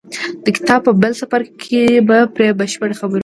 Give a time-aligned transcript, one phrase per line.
[0.43, 3.19] د کتاب په بل څپرکي کې به پرې بشپړې خبرې وکړو.